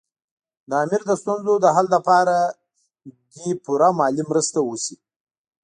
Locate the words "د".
0.69-0.71, 1.07-1.11, 1.59-1.65